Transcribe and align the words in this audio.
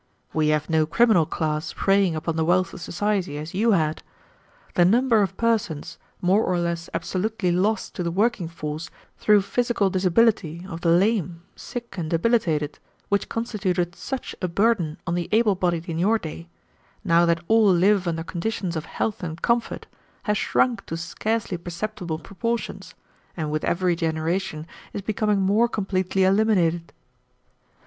We 0.33 0.47
have 0.47 0.67
no 0.67 0.87
criminal 0.87 1.27
class 1.27 1.73
preying 1.73 2.15
upon 2.15 2.35
the 2.35 2.43
wealth 2.43 2.73
of 2.73 2.81
society 2.81 3.37
as 3.37 3.53
you 3.53 3.73
had. 3.73 4.01
The 4.73 4.83
number 4.83 5.21
of 5.21 5.37
persons, 5.37 5.99
more 6.23 6.43
or 6.43 6.57
less 6.57 6.89
absolutely 6.91 7.51
lost 7.51 7.93
to 7.93 8.01
the 8.01 8.09
working 8.09 8.47
force 8.47 8.89
through 9.19 9.43
physical 9.43 9.91
disability, 9.91 10.65
of 10.67 10.81
the 10.81 10.89
lame, 10.89 11.43
sick, 11.55 11.99
and 11.99 12.09
debilitated, 12.09 12.79
which 13.09 13.29
constituted 13.29 13.93
such 13.95 14.35
a 14.41 14.47
burden 14.47 14.97
on 15.05 15.13
the 15.13 15.29
able 15.31 15.53
bodied 15.53 15.85
in 15.87 15.99
your 15.99 16.17
day, 16.17 16.49
now 17.03 17.23
that 17.27 17.43
all 17.47 17.71
live 17.71 18.07
under 18.07 18.23
conditions 18.23 18.75
of 18.75 18.85
health 18.85 19.21
and 19.21 19.43
comfort, 19.43 19.85
has 20.23 20.35
shrunk 20.35 20.83
to 20.87 20.97
scarcely 20.97 21.57
perceptible 21.57 22.17
proportions, 22.17 22.95
and 23.37 23.51
with 23.51 23.63
every 23.63 23.95
generation 23.95 24.65
is 24.93 25.03
becoming 25.03 25.39
more 25.41 25.67
completely 25.67 26.23
eliminated. 26.23 26.91